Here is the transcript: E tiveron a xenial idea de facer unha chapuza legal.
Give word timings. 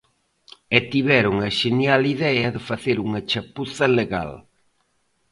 E 0.77 0.79
tiveron 0.91 1.35
a 1.47 1.49
xenial 1.59 2.01
idea 2.15 2.47
de 2.55 2.61
facer 2.69 2.97
unha 3.05 3.21
chapuza 3.31 3.85
legal. 3.99 4.31